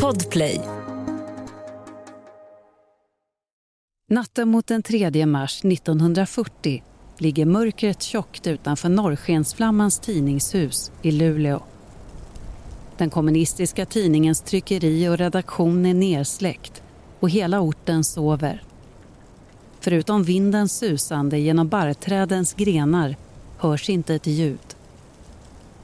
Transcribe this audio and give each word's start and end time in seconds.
Podplay. 0.00 0.60
Natten 4.10 4.48
mot 4.48 4.66
den 4.66 4.82
3 4.82 5.26
mars 5.26 5.64
1940 5.64 6.82
ligger 7.18 7.46
mörkret 7.46 8.02
tjockt 8.02 8.46
utanför 8.46 8.88
Norrskensflammans 8.88 9.98
tidningshus 9.98 10.92
i 11.02 11.10
Luleå. 11.10 11.62
Den 12.96 13.10
kommunistiska 13.10 13.86
tidningens 13.86 14.40
tryckeri 14.40 15.08
och 15.08 15.18
redaktion 15.18 15.86
är 15.86 15.94
nersläckt 15.94 16.82
och 17.20 17.30
hela 17.30 17.60
orten 17.60 18.04
sover. 18.04 18.62
Förutom 19.80 20.22
vindens 20.22 20.78
susande 20.78 21.38
genom 21.38 21.68
barrträdens 21.68 22.54
grenar 22.54 23.16
hörs 23.58 23.90
inte 23.90 24.14
ett 24.14 24.26
ljud. 24.26 24.76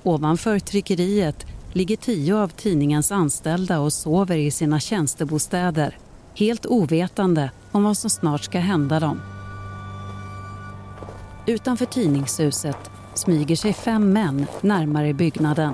Ovanför 0.03 0.59
tryckeriet 0.59 1.47
ligger 1.73 1.97
tio 1.97 2.37
av 2.37 2.49
tidningens 2.49 3.13
anställda 3.13 3.81
och 3.81 3.93
sover 3.93 4.37
i 4.37 4.51
sina 4.51 4.81
tjänstebostäder 4.81 5.99
helt 6.35 6.67
ovetande 6.67 7.51
om 7.73 7.85
vad 7.85 7.97
som 7.97 8.11
snart 8.11 8.45
ska 8.45 8.59
hända 8.59 9.01
dem. 9.01 9.21
Utanför 11.47 11.87
tidningshuset 11.87 12.91
smyger 13.15 13.57
sig 13.57 13.73
fem 13.73 14.13
män 14.13 14.47
närmare 14.61 15.13
byggnaden. 15.13 15.73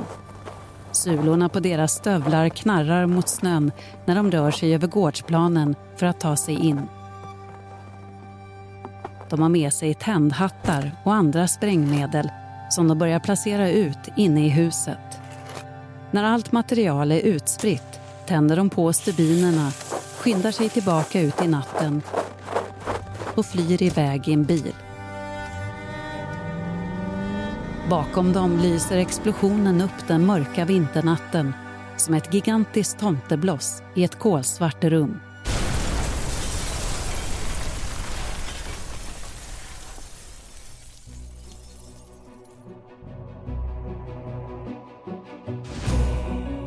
Sulorna 0.92 1.48
på 1.48 1.60
deras 1.60 1.92
stövlar 1.92 2.48
knarrar 2.48 3.06
mot 3.06 3.28
snön 3.28 3.72
när 4.04 4.14
de 4.14 4.30
rör 4.30 4.50
sig 4.50 4.74
över 4.74 4.86
gårdsplanen 4.86 5.74
för 5.96 6.06
att 6.06 6.20
ta 6.20 6.36
sig 6.36 6.54
in. 6.54 6.80
De 9.30 9.42
har 9.42 9.48
med 9.48 9.72
sig 9.72 9.94
tändhattar 9.94 10.90
och 11.04 11.14
andra 11.14 11.48
sprängmedel 11.48 12.28
som 12.70 12.88
de 12.88 12.98
börjar 12.98 13.18
placera 13.18 13.70
ut 13.70 13.98
inne 14.16 14.46
i 14.46 14.48
huset. 14.48 15.23
När 16.14 16.24
allt 16.24 16.52
material 16.52 17.12
är 17.12 17.20
utspritt 17.20 18.00
tänder 18.26 18.56
de 18.56 18.70
på 18.70 18.92
stubinerna, 18.92 19.70
skyndar 20.18 20.50
sig 20.50 20.68
tillbaka 20.68 21.20
ut 21.20 21.42
i 21.42 21.48
natten 21.48 22.02
och 23.34 23.46
flyr 23.46 23.82
iväg 23.82 24.28
i 24.28 24.32
en 24.32 24.44
bil. 24.44 24.74
Bakom 27.90 28.32
dem 28.32 28.58
lyser 28.58 28.96
explosionen 28.96 29.80
upp 29.80 30.08
den 30.08 30.26
mörka 30.26 30.64
vinternatten 30.64 31.52
som 31.96 32.14
ett 32.14 32.34
gigantiskt 32.34 32.98
tomtebloss 32.98 33.82
i 33.94 34.04
ett 34.04 34.18
kolsvart 34.18 34.84
rum. 34.84 35.20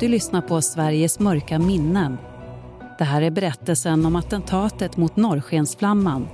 Du 0.00 0.08
lyssnar 0.08 0.40
på 0.40 0.62
Sveriges 0.62 1.18
mörka 1.18 1.58
minnen. 1.58 2.18
Det 2.98 3.04
här 3.04 3.22
är 3.22 3.30
berättelsen 3.30 4.06
om 4.06 4.16
attentatet 4.16 4.96
mot 4.96 5.16
Norrskensflamman. 5.16 6.28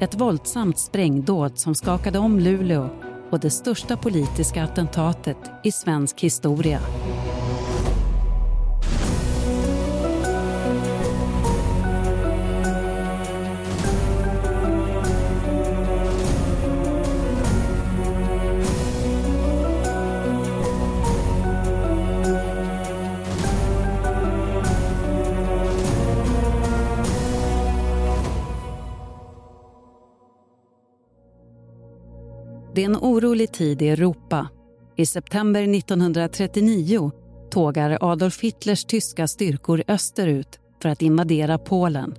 Ett 0.00 0.20
våldsamt 0.20 0.78
sprängdåd 0.78 1.58
som 1.58 1.74
skakade 1.74 2.18
om 2.18 2.38
Luleå 2.38 2.88
och 3.30 3.40
det 3.40 3.50
största 3.50 3.96
politiska 3.96 4.64
attentatet 4.64 5.36
i 5.64 5.72
svensk 5.72 6.20
historia. 6.20 6.80
Det 32.74 32.80
är 32.80 32.86
en 32.86 32.96
orolig 32.96 33.52
tid 33.52 33.82
i 33.82 33.88
Europa. 33.88 34.48
I 34.96 35.06
september 35.06 35.62
1939 35.62 37.10
tågar 37.50 37.98
Adolf 38.00 38.40
Hitlers 38.40 38.84
tyska 38.84 39.28
styrkor 39.28 39.82
österut 39.88 40.58
för 40.82 40.88
att 40.88 41.02
invadera 41.02 41.58
Polen. 41.58 42.14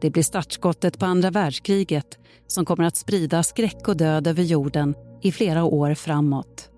Det 0.00 0.10
blir 0.10 0.22
startskottet 0.22 0.98
på 0.98 1.06
andra 1.06 1.30
världskriget 1.30 2.18
som 2.46 2.64
kommer 2.64 2.84
att 2.84 2.96
sprida 2.96 3.42
skräck 3.42 3.88
och 3.88 3.96
död 3.96 4.26
över 4.26 4.42
jorden 4.42 4.94
i 5.22 5.32
flera 5.32 5.64
år 5.64 5.94
framåt. 5.94 6.70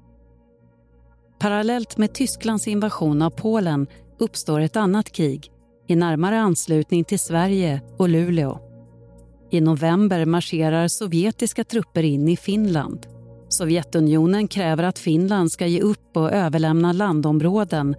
Parallellt 1.39 1.97
med 1.97 2.15
Tysklands 2.15 2.69
invasion 2.69 3.23
av 3.23 3.31
Polen 3.31 3.87
uppstår 4.19 4.61
ett 4.61 4.77
annat 4.77 5.13
krig 5.13 5.51
i 5.87 5.97
närmare 5.97 6.41
anslutning 6.41 7.05
till 7.05 7.19
Sverige 7.19 7.81
och 7.99 8.09
Luleå. 8.09 8.66
I 9.51 9.61
november 9.61 10.25
marscherar 10.25 10.89
sovjetiska 10.89 11.65
trupper 11.65 12.03
in 12.03 12.29
i 12.29 12.37
Finland. 12.37 13.07
Sovjetunionen 13.49 14.49
kräver 14.49 14.85
att 14.85 14.99
Finland 14.99 15.53
ska 15.53 15.67
ge 15.67 15.81
upp 15.81 16.17
och 16.17 16.33
överlämna 16.33 16.93
landområden 16.93 17.97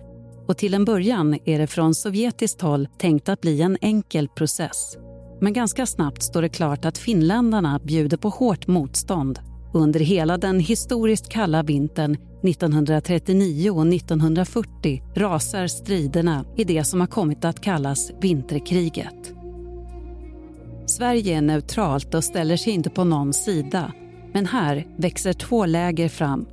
och 0.47 0.57
till 0.57 0.73
en 0.73 0.85
början 0.85 1.39
är 1.45 1.59
det 1.59 1.67
från 1.67 1.95
sovjetiskt 1.95 2.61
håll 2.61 2.87
tänkt 2.97 3.29
att 3.29 3.41
bli 3.41 3.61
en 3.61 3.77
enkel 3.81 4.27
process. 4.27 4.97
Men 5.41 5.53
ganska 5.53 5.85
snabbt 5.85 6.23
står 6.23 6.41
det 6.41 6.49
klart 6.49 6.85
att 6.85 6.97
finländarna 6.97 7.79
bjuder 7.83 8.17
på 8.17 8.29
hårt 8.29 8.67
motstånd. 8.67 9.39
Under 9.73 9.99
hela 9.99 10.37
den 10.37 10.59
historiskt 10.59 11.29
kalla 11.29 11.63
vintern 11.63 12.17
1939 12.43 13.71
och 13.71 13.87
1940 13.87 15.03
rasar 15.15 15.67
striderna 15.67 16.45
i 16.57 16.63
det 16.63 16.83
som 16.83 16.99
har 16.99 17.07
kommit 17.07 17.45
att 17.45 17.61
kallas 17.61 18.11
vinterkriget. 18.21 19.36
Sverige 20.87 21.37
är 21.37 21.41
neutralt 21.41 22.13
och 22.13 22.23
ställer 22.23 22.57
sig 22.57 22.73
inte 22.73 22.89
på 22.89 23.03
någon 23.03 23.33
sida. 23.33 23.91
Men 24.33 24.45
här 24.45 24.87
växer 24.97 25.33
två 25.33 25.65
läger 25.65 26.09
fram. 26.09 26.45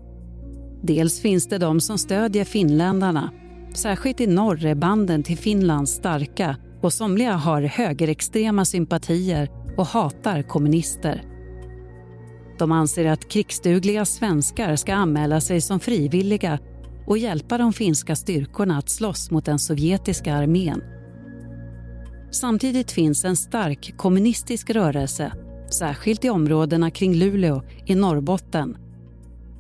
Dels 0.83 1.21
finns 1.21 1.49
det 1.49 1.59
de 1.59 1.81
som 1.81 1.99
stödjer 1.99 2.45
finländarna. 2.45 3.31
Särskilt 3.75 4.21
i 4.21 4.27
norr 4.27 4.67
är 4.67 4.75
banden 4.75 5.23
till 5.23 5.39
Finland 5.39 5.89
starka 5.89 6.57
och 6.83 6.93
somliga 6.93 7.33
har 7.33 7.63
högerextrema 7.63 8.65
sympatier 8.65 9.51
och 9.77 9.87
hatar 9.87 10.43
kommunister. 10.43 11.23
De 12.59 12.73
anser 12.73 13.05
att 13.05 13.29
krigsdugliga 13.29 14.05
svenskar 14.05 14.77
ska 14.77 14.95
anmäla 14.95 15.41
sig 15.41 15.61
som 15.61 15.81
frivilliga 15.81 16.59
och 17.07 17.19
hjälpa 17.19 17.59
de 17.59 17.73
finska 17.73 18.17
styrkorna 18.17 18.79
att 18.79 18.91
slåss 18.91 19.31
mot 19.31 19.45
den 19.45 19.59
sovjetiska 19.59 20.35
armén. 20.35 20.94
Samtidigt 22.35 22.93
finns 22.93 23.25
en 23.25 23.37
stark 23.37 23.95
kommunistisk 23.97 24.71
rörelse, 24.71 25.33
särskilt 25.71 26.25
i 26.25 26.31
områdena 26.31 26.91
kring 26.91 27.15
Luleå 27.15 27.63
i 27.87 27.95
Norrbotten. 27.95 28.77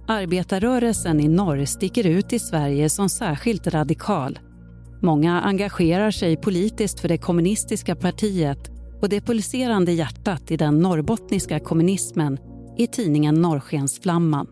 Arbetarrörelsen 0.08 1.20
i 1.20 1.28
norr 1.28 1.64
sticker 1.64 2.06
ut 2.06 2.32
i 2.32 2.38
Sverige 2.38 2.90
som 2.90 3.08
särskilt 3.08 3.66
radikal. 3.66 4.38
Många 5.02 5.40
engagerar 5.40 6.10
sig 6.10 6.36
politiskt 6.36 7.00
för 7.00 7.08
det 7.08 7.18
kommunistiska 7.18 7.96
partiet 7.96 8.70
och 9.02 9.08
det 9.08 9.20
pulserande 9.20 9.92
hjärtat 9.92 10.50
i 10.50 10.56
den 10.56 10.78
norrbottniska 10.78 11.60
kommunismen 11.60 12.38
i 12.78 12.86
tidningen 12.86 13.34
Norrskensflamman. 13.34 14.46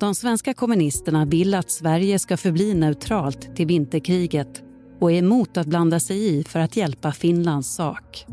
De 0.00 0.14
svenska 0.14 0.54
kommunisterna 0.54 1.24
vill 1.24 1.54
att 1.54 1.70
Sverige 1.70 2.18
ska 2.18 2.36
förbli 2.36 2.74
neutralt 2.74 3.56
till 3.56 3.66
vinterkriget 3.66 4.62
och 5.02 5.12
är 5.12 5.16
emot 5.16 5.56
att 5.56 5.66
blanda 5.66 6.00
sig 6.00 6.38
i 6.38 6.44
för 6.44 6.60
att 6.60 6.76
hjälpa 6.76 7.12
Finlands 7.12 7.74
sak. 7.74 8.26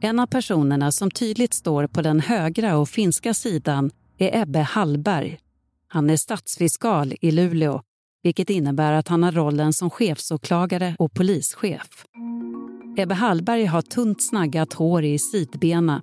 En 0.00 0.18
av 0.18 0.26
personerna 0.26 0.92
som 0.92 1.10
tydligt 1.10 1.54
står 1.54 1.86
på 1.86 2.02
den 2.02 2.20
högra 2.20 2.76
och 2.76 2.88
finska 2.88 3.34
sidan 3.34 3.90
är 4.18 4.42
Ebbe 4.42 4.58
Hallberg. 4.58 5.38
Han 5.88 6.10
är 6.10 6.16
stadsfiskal 6.16 7.14
i 7.20 7.30
Luleå 7.30 7.82
vilket 8.22 8.50
innebär 8.50 8.92
att 8.92 9.08
han 9.08 9.22
har 9.22 9.32
rollen 9.32 9.72
som 9.72 9.90
chefsåklagare 9.90 10.96
och 10.98 11.12
polischef. 11.12 12.04
Ebbe 12.96 13.14
Hallberg 13.14 13.64
har 13.64 13.82
tunt 13.82 14.22
snaggat 14.22 14.72
hår 14.72 15.04
i 15.04 15.18
sidbena, 15.18 16.02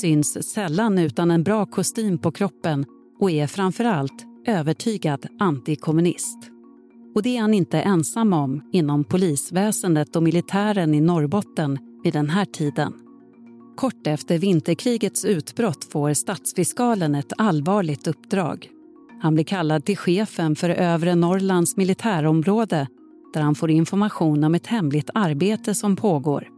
syns 0.00 0.52
sällan 0.52 0.98
utan 0.98 1.30
en 1.30 1.42
bra 1.42 1.66
kostym 1.66 2.18
på 2.18 2.32
kroppen 2.32 2.84
och 3.20 3.30
är 3.30 3.46
framför 3.46 3.84
allt 3.84 4.24
övertygad 4.46 5.26
antikommunist. 5.38 6.55
Och 7.16 7.22
det 7.22 7.36
är 7.36 7.40
han 7.40 7.54
inte 7.54 7.80
ensam 7.80 8.32
om 8.32 8.62
inom 8.72 9.04
polisväsendet 9.04 10.16
och 10.16 10.22
militären 10.22 10.94
i 10.94 11.00
Norrbotten 11.00 11.78
vid 12.04 12.12
den 12.12 12.30
här 12.30 12.44
tiden. 12.44 12.92
Kort 13.76 14.06
efter 14.06 14.38
vinterkrigets 14.38 15.24
utbrott 15.24 15.84
får 15.92 16.14
stadsfiskalen 16.14 17.14
ett 17.14 17.32
allvarligt 17.38 18.06
uppdrag. 18.06 18.70
Han 19.22 19.34
blir 19.34 19.44
kallad 19.44 19.84
till 19.84 19.96
chefen 19.96 20.56
för 20.56 20.70
övre 20.70 21.14
Norrlands 21.14 21.76
militärområde 21.76 22.88
där 23.34 23.40
han 23.40 23.54
får 23.54 23.70
information 23.70 24.44
om 24.44 24.54
ett 24.54 24.66
hemligt 24.66 25.10
arbete 25.14 25.74
som 25.74 25.96
pågår. 25.96 26.48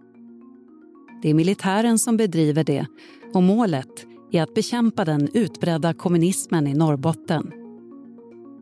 Det 1.22 1.30
är 1.30 1.34
militären 1.34 1.98
som 1.98 2.16
bedriver 2.16 2.64
det 2.64 2.86
och 3.34 3.42
målet 3.42 4.06
är 4.32 4.42
att 4.42 4.54
bekämpa 4.54 5.04
den 5.04 5.28
utbredda 5.34 5.94
kommunismen 5.94 6.66
i 6.66 6.74
Norrbotten. 6.74 7.52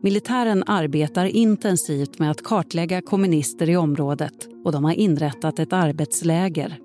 Militären 0.07 0.63
arbetar 0.67 1.25
intensivt 1.25 2.19
med 2.19 2.31
att 2.31 2.43
kartlägga 2.43 3.01
kommunister 3.01 3.69
i 3.69 3.77
området 3.77 4.33
och 4.65 4.71
de 4.71 4.83
har 4.83 4.93
inrättat 4.93 5.59
ett 5.59 5.73
arbetsläger. 5.73 6.79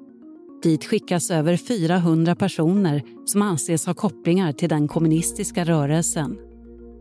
Dit 0.63 0.85
skickas 0.85 1.31
över 1.31 1.57
400 1.57 2.35
personer 2.35 3.03
som 3.25 3.43
anses 3.43 3.87
ha 3.87 3.95
kopplingar 3.95 4.53
till 4.53 4.69
den 4.69 4.89
kommunistiska 4.89 5.65
rörelsen. 5.65 6.39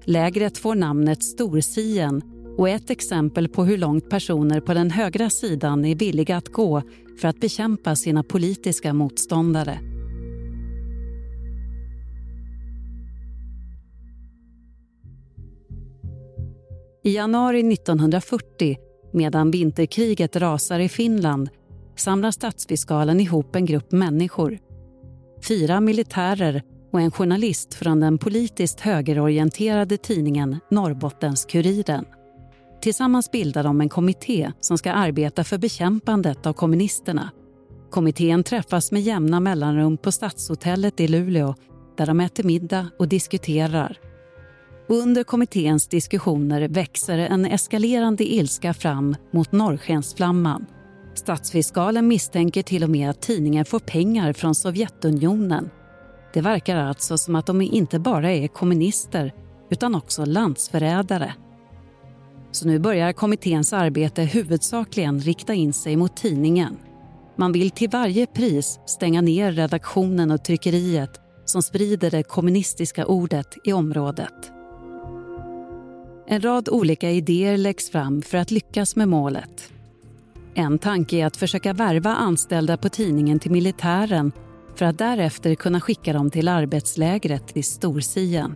Lägret 0.05 0.57
får 0.57 0.75
namnet 0.75 1.23
Storsien 1.23 2.21
och 2.57 2.69
är 2.69 2.75
ett 2.75 2.89
exempel 2.89 3.49
på 3.49 3.65
hur 3.65 3.77
långt 3.77 4.09
personer 4.09 4.61
på 4.61 4.73
den 4.73 4.91
högra 4.91 5.29
sidan 5.29 5.85
är 5.85 5.95
villiga 5.95 6.37
att 6.37 6.49
gå 6.49 6.81
för 7.21 7.27
att 7.27 7.39
bekämpa 7.39 7.95
sina 7.95 8.23
politiska 8.23 8.93
motståndare. 8.93 9.90
I 17.03 17.15
januari 17.15 17.73
1940, 17.73 18.77
medan 19.13 19.51
vinterkriget 19.51 20.35
rasar 20.35 20.79
i 20.79 20.89
Finland 20.89 21.49
samlar 21.95 22.31
stadsfiskalen 22.31 23.19
ihop 23.19 23.55
en 23.55 23.65
grupp 23.65 23.91
människor. 23.91 24.59
Fyra 25.47 25.81
militärer 25.81 26.63
och 26.91 27.01
en 27.01 27.11
journalist 27.11 27.73
från 27.73 27.99
den 27.99 28.17
politiskt 28.17 28.79
högerorienterade 28.79 29.97
tidningen 29.97 30.59
Norrbottens-Kuriren. 30.69 32.05
Tillsammans 32.81 33.31
bildar 33.31 33.63
de 33.63 33.81
en 33.81 33.89
kommitté 33.89 34.51
som 34.59 34.77
ska 34.77 34.91
arbeta 34.91 35.43
för 35.43 35.57
bekämpandet 35.57 36.45
av 36.45 36.53
kommunisterna. 36.53 37.31
Kommittén 37.89 38.43
träffas 38.43 38.91
med 38.91 39.01
jämna 39.01 39.39
mellanrum 39.39 39.97
på 39.97 40.11
Stadshotellet 40.11 40.99
i 40.99 41.07
Luleå 41.07 41.55
där 41.97 42.05
de 42.05 42.19
äter 42.19 42.43
middag 42.43 42.87
och 42.99 43.07
diskuterar 43.07 44.10
under 44.91 45.23
kommitténs 45.23 45.87
diskussioner 45.87 46.67
växer 46.67 47.17
en 47.17 47.45
eskalerande 47.45 48.23
ilska 48.23 48.73
fram 48.73 49.15
mot 49.31 49.51
norrskensflamman. 49.51 50.65
Statsfiskalen 51.13 52.07
misstänker 52.07 52.63
till 52.63 52.83
och 52.83 52.89
med 52.89 53.09
att 53.09 53.21
tidningen 53.21 53.65
får 53.65 53.79
pengar 53.79 54.33
från 54.33 54.55
Sovjetunionen. 54.55 55.69
Det 56.33 56.41
verkar 56.41 56.75
alltså 56.77 57.17
som 57.17 57.35
att 57.35 57.45
de 57.45 57.61
inte 57.61 57.99
bara 57.99 58.31
är 58.31 58.47
kommunister 58.47 59.33
utan 59.69 59.95
också 59.95 60.25
landsförrädare. 60.25 61.33
Så 62.51 62.67
nu 62.67 62.79
börjar 62.79 63.13
kommitténs 63.13 63.73
arbete 63.73 64.21
huvudsakligen 64.21 65.19
rikta 65.19 65.53
in 65.53 65.73
sig 65.73 65.95
mot 65.95 66.15
tidningen. 66.15 66.77
Man 67.35 67.51
vill 67.51 67.71
till 67.71 67.89
varje 67.89 68.25
pris 68.25 68.79
stänga 68.85 69.21
ner 69.21 69.51
redaktionen 69.51 70.31
och 70.31 70.43
tryckeriet 70.43 71.21
som 71.45 71.63
sprider 71.63 72.11
det 72.11 72.23
kommunistiska 72.23 73.05
ordet 73.05 73.57
i 73.63 73.73
området. 73.73 74.51
En 76.31 76.41
rad 76.41 76.69
olika 76.69 77.11
idéer 77.11 77.57
läggs 77.57 77.89
fram 77.89 78.21
för 78.21 78.37
att 78.37 78.51
lyckas 78.51 78.95
med 78.95 79.07
målet. 79.07 79.73
En 80.53 80.79
tanke 80.79 81.17
är 81.17 81.25
att 81.25 81.37
försöka 81.37 81.73
värva 81.73 82.09
anställda 82.09 82.77
på 82.77 82.89
tidningen 82.89 83.39
till 83.39 83.51
militären 83.51 84.31
för 84.75 84.85
att 84.85 84.97
därefter 84.97 85.55
kunna 85.55 85.81
skicka 85.81 86.13
dem 86.13 86.29
till 86.29 86.47
arbetslägret 86.47 87.57
i 87.57 87.63
Storsien. 87.63 88.55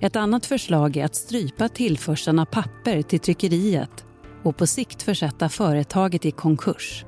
Ett 0.00 0.16
annat 0.16 0.46
förslag 0.46 0.96
är 0.96 1.04
att 1.04 1.14
strypa 1.14 1.68
tillförseln 1.68 2.38
av 2.38 2.44
papper 2.44 3.02
till 3.02 3.20
tryckeriet 3.20 4.04
och 4.42 4.56
på 4.56 4.66
sikt 4.66 5.02
försätta 5.02 5.48
företaget 5.48 6.24
i 6.24 6.30
konkurs. 6.30 7.04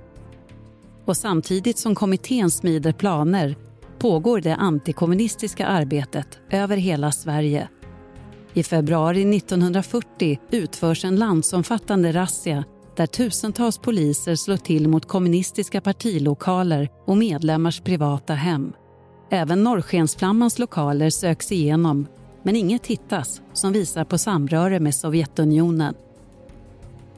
Och 1.05 1.17
samtidigt 1.17 1.79
som 1.79 1.95
kommittén 1.95 2.51
smider 2.51 2.93
planer 2.93 3.57
pågår 3.99 4.41
det 4.41 4.55
antikommunistiska 4.55 5.67
arbetet 5.67 6.39
över 6.51 6.77
hela 6.77 7.13
Sverige. 7.13 7.69
I 8.59 8.63
februari 8.63 9.37
1940 9.37 10.39
utförs 10.51 11.05
en 11.05 11.17
landsomfattande 11.17 12.13
razzia 12.13 12.65
där 12.97 13.07
tusentals 13.07 13.79
poliser 13.79 14.35
slår 14.35 14.57
till 14.57 14.89
mot 14.89 15.09
kommunistiska 15.09 15.81
partilokaler 15.81 16.89
och 17.07 17.17
medlemmars 17.17 17.81
privata 17.81 18.35
hem. 18.35 18.73
Även 19.31 19.65
Norrskensflammans 19.65 20.59
lokaler 20.59 21.11
söks 21.11 21.53
igenom 21.53 22.07
men 22.43 22.57
inget 22.57 22.87
hittas 22.87 23.43
som 23.53 23.73
visar 23.73 24.05
på 24.05 24.19
samröre 24.19 24.81
med 24.81 24.95
Sovjetunionen. 24.95 25.95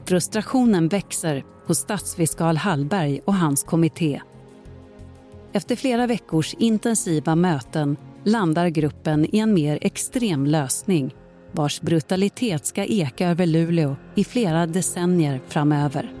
Frustrationen 0.05 0.87
växer 0.87 1.43
hos 1.65 1.77
stadsfiskal 1.77 2.57
Hallberg 2.57 3.21
och 3.25 3.35
hans 3.35 3.63
kommitté. 3.63 4.21
Efter 5.53 5.75
flera 5.75 6.07
veckors 6.07 6.53
intensiva 6.53 7.35
möten 7.35 7.97
landar 8.23 8.67
gruppen 8.67 9.35
i 9.35 9.39
en 9.39 9.53
mer 9.53 9.79
extrem 9.81 10.45
lösning 10.45 11.13
vars 11.51 11.81
brutalitet 11.81 12.65
ska 12.65 12.85
eka 12.85 13.27
över 13.27 13.45
Luleå 13.45 13.95
i 14.15 14.23
flera 14.23 14.67
decennier 14.67 15.41
framöver. 15.47 16.13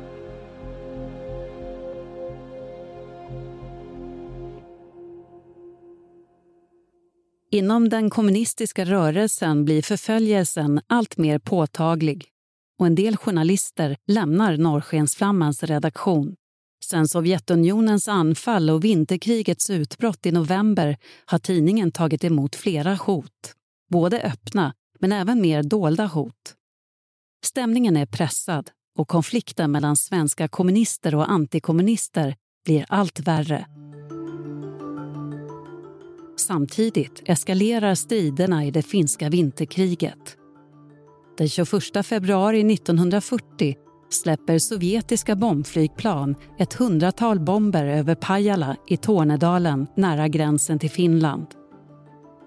Inom 7.53 7.89
den 7.89 8.09
kommunistiska 8.09 8.85
rörelsen 8.85 9.65
blir 9.65 9.81
förföljelsen 9.81 10.81
allt 10.87 11.17
mer 11.17 11.39
påtaglig 11.39 12.27
och 12.79 12.85
en 12.85 12.95
del 12.95 13.17
journalister 13.17 13.97
lämnar 14.07 14.57
Norrskensflammans 14.57 15.63
redaktion. 15.63 16.35
Sen 16.85 17.07
Sovjetunionens 17.07 18.07
anfall 18.07 18.69
och 18.69 18.83
vinterkrigets 18.83 19.69
utbrott 19.69 20.25
i 20.25 20.31
november 20.31 20.97
har 21.25 21.39
tidningen 21.39 21.91
tagit 21.91 22.23
emot 22.23 22.55
flera 22.55 22.95
hot, 22.95 23.53
både 23.89 24.21
öppna 24.21 24.73
men 25.01 25.11
även 25.11 25.41
mer 25.41 25.63
dolda 25.63 26.05
hot. 26.05 26.55
Stämningen 27.45 27.97
är 27.97 28.05
pressad 28.05 28.69
och 28.97 29.07
konflikten 29.07 29.71
mellan 29.71 29.95
svenska 29.95 30.47
kommunister 30.47 31.15
och 31.15 31.31
antikommunister 31.31 32.35
blir 32.65 32.85
allt 32.89 33.19
värre. 33.19 33.65
Samtidigt 36.37 37.21
eskalerar 37.25 37.95
striderna 37.95 38.65
i 38.65 38.71
det 38.71 38.81
finska 38.81 39.29
vinterkriget. 39.29 40.37
Den 41.37 41.49
21 41.49 42.05
februari 42.05 42.73
1940 42.73 43.75
släpper 44.09 44.59
sovjetiska 44.59 45.35
bombflygplan 45.35 46.35
ett 46.59 46.73
hundratal 46.73 47.39
bomber 47.39 47.85
över 47.85 48.15
Pajala 48.15 48.75
i 48.87 48.97
Tornedalen 48.97 49.87
nära 49.95 50.27
gränsen 50.27 50.79
till 50.79 50.91
Finland. 50.91 51.47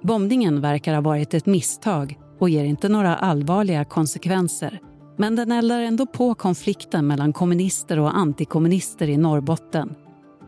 Bombningen 0.02 0.60
verkar 0.60 0.94
ha 0.94 1.00
varit 1.00 1.34
ett 1.34 1.46
misstag 1.46 2.18
och 2.44 2.50
ger 2.50 2.64
inte 2.64 2.88
några 2.88 3.16
allvarliga 3.16 3.84
konsekvenser. 3.84 4.80
Men 5.16 5.36
den 5.36 5.52
eldar 5.52 5.80
ändå 5.80 6.06
på 6.06 6.34
konflikten 6.34 7.06
mellan 7.06 7.32
kommunister 7.32 7.98
och 7.98 8.16
antikommunister 8.16 9.08
i 9.08 9.16
Norrbotten. 9.16 9.94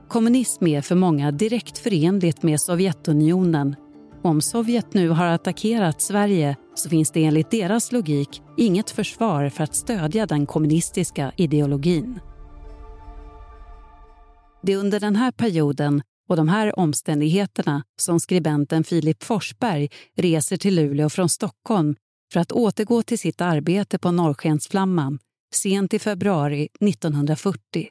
Kommunism 0.09 0.67
är 0.67 0.81
för 0.81 0.95
många 0.95 1.31
direkt 1.31 1.79
förenligt 1.79 2.43
med 2.43 2.61
Sovjetunionen. 2.61 3.77
Om 4.23 4.41
Sovjet 4.41 4.95
nu 4.95 5.09
har 5.09 5.27
attackerat 5.27 6.03
Sverige 6.03 6.57
så 6.75 6.89
finns 6.89 7.11
det 7.11 7.25
enligt 7.25 7.51
deras 7.51 7.93
logik 7.93 8.43
inget 8.57 8.91
försvar 8.91 9.49
för 9.49 9.65
att 9.65 9.75
stödja 9.75 10.27
den 10.27 10.47
kommunistiska 10.47 11.33
ideologin. 11.37 12.21
Det 14.63 14.73
är 14.73 14.77
under 14.77 15.01
den 15.01 15.17
här 15.17 15.31
perioden 15.31 16.03
och 16.29 16.37
de 16.37 16.49
här 16.49 16.79
omständigheterna 16.79 17.83
som 18.01 18.21
skribenten 18.21 18.85
Filip 18.85 19.25
Forsberg 19.25 19.89
reser 20.17 20.57
till 20.57 20.75
Luleå 20.75 21.11
från 21.11 21.29
Stockholm 21.29 21.97
för 22.33 22.41
att 22.41 22.53
återgå 22.53 23.03
till 23.03 23.19
sitt 23.19 23.41
arbete 23.41 23.99
på 23.99 24.11
Norrskensflamman 24.11 25.19
sent 25.55 25.95
i 25.95 25.99
februari 25.99 26.69
1940. 26.81 27.89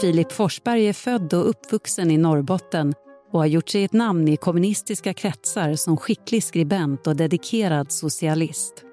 Filip 0.00 0.32
Forsberg 0.32 0.88
är 0.88 0.92
född 0.92 1.34
och 1.34 1.48
uppvuxen 1.48 2.10
i 2.10 2.16
Norrbotten 2.18 2.94
och 3.32 3.38
har 3.38 3.46
gjort 3.46 3.68
sig 3.68 3.84
ett 3.84 3.92
namn 3.92 4.28
i 4.28 4.36
kommunistiska 4.36 5.14
kretsar 5.14 5.74
som 5.74 5.96
skicklig 5.96 6.44
skribent 6.44 7.06
och 7.06 7.16
dedikerad 7.16 7.92
socialist. 7.92 8.84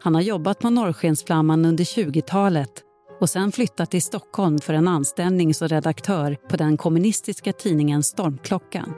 Han 0.00 0.14
har 0.14 0.22
jobbat 0.22 0.58
på 0.58 0.70
Norrskensflamman 0.70 1.64
under 1.64 1.84
20-talet 1.84 2.82
och 3.20 3.30
sen 3.30 3.52
flyttat 3.52 3.90
till 3.90 4.02
Stockholm 4.02 4.58
för 4.58 4.74
en 4.74 4.88
anställning 4.88 5.54
som 5.54 5.68
redaktör 5.68 6.36
på 6.48 6.56
den 6.56 6.76
kommunistiska 6.76 7.52
tidningen 7.52 8.02
Stormklockan. 8.02 8.94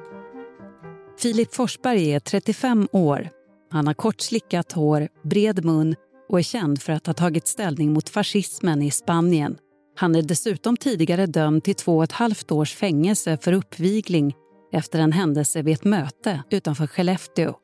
Filip 1.18 1.54
Forsberg 1.54 2.12
är 2.12 2.20
35 2.20 2.88
år. 2.92 3.28
Han 3.70 3.86
har 3.86 3.94
kort 3.94 4.20
slickat 4.20 4.72
hår, 4.72 5.08
bred 5.24 5.64
mun 5.64 5.94
och 6.28 6.38
är 6.38 6.42
känd 6.42 6.82
för 6.82 6.92
att 6.92 7.06
ha 7.06 7.14
tagit 7.14 7.46
ställning 7.46 7.92
mot 7.92 8.08
fascismen 8.08 8.82
i 8.82 8.90
Spanien. 8.90 9.56
Han 9.96 10.14
är 10.14 10.22
dessutom 10.22 10.76
tidigare 10.76 11.26
dömd 11.26 11.64
till 11.64 11.74
två 11.74 11.96
och 11.96 12.04
ett 12.04 12.12
halvt 12.12 12.52
års 12.52 12.74
fängelse 12.74 13.38
för 13.40 13.52
uppvigling 13.52 14.34
efter 14.72 14.98
en 14.98 15.12
händelse 15.12 15.62
vid 15.62 15.74
ett 15.74 15.84
möte 15.84 16.42
utanför 16.50 16.86
Skellefteå. 16.86 17.54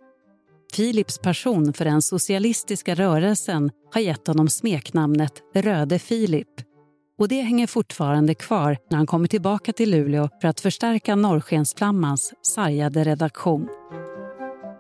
Philips 0.76 1.18
passion 1.18 1.72
för 1.72 1.84
den 1.84 2.02
socialistiska 2.02 2.94
rörelsen 2.94 3.70
har 3.94 4.00
gett 4.00 4.26
honom 4.26 4.48
smeknamnet 4.48 5.32
Röde 5.54 5.98
Filip. 5.98 6.48
Och 7.18 7.28
det 7.28 7.40
hänger 7.40 7.66
fortfarande 7.66 8.34
kvar 8.34 8.78
när 8.90 8.96
han 8.96 9.06
kommer 9.06 9.28
tillbaka 9.28 9.72
till 9.72 9.90
Luleå 9.90 10.28
för 10.40 10.48
att 10.48 10.60
förstärka 10.60 11.16
Norrskensflammans 11.16 12.32
sargade 12.42 13.04
redaktion. 13.04 13.68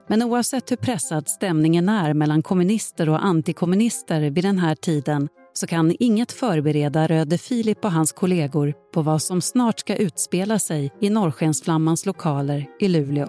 Men 0.08 0.22
oavsett 0.22 0.70
hur 0.70 0.76
pressad 0.76 1.28
stämningen 1.28 1.88
är 1.88 2.14
mellan 2.14 2.42
kommunister 2.42 3.08
och 3.08 3.24
antikommunister 3.24 4.30
vid 4.30 4.44
den 4.44 4.58
här 4.58 4.74
tiden 4.74 5.28
så 5.52 5.66
kan 5.66 5.96
inget 5.98 6.32
förbereda 6.32 7.06
Röde 7.06 7.38
Filip 7.38 7.84
och 7.84 7.92
hans 7.92 8.12
kollegor 8.12 8.74
på 8.94 9.02
vad 9.02 9.22
som 9.22 9.40
snart 9.40 9.80
ska 9.80 9.96
utspela 9.96 10.58
sig 10.58 10.92
i 11.00 11.10
Norrskensflammans 11.10 12.06
lokaler 12.06 12.66
i 12.80 12.88
Luleå. 12.88 13.28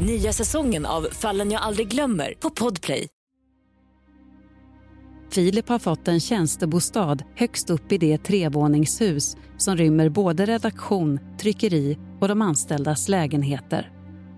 Nya 0.00 0.32
säsongen 0.32 0.86
av 0.86 1.08
Fallen 1.12 1.50
jag 1.50 1.62
aldrig 1.62 1.88
glömmer 1.88 2.34
på 2.40 2.50
Podplay. 2.50 3.08
Filip 5.30 5.68
har 5.68 5.78
fått 5.78 6.08
en 6.08 6.20
tjänstebostad 6.20 7.18
högst 7.34 7.70
upp 7.70 7.92
i 7.92 7.98
det 7.98 8.18
trevåningshus 8.18 9.36
som 9.56 9.76
rymmer 9.76 10.08
både 10.08 10.46
redaktion, 10.46 11.20
tryckeri 11.40 11.98
och 12.20 12.28
de 12.28 12.42
anställdas 12.42 13.08
lägenheter. 13.08 13.92